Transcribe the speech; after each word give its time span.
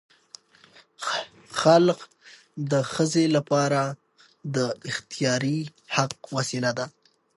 خلع 1.59 1.97
د 2.71 2.73
ښځې 2.93 3.25
لپاره 3.35 3.81
د 4.55 4.57
اختیاري 4.91 5.59
حق 5.95 6.13
وسیله 6.35 6.71
ده. 6.77 6.85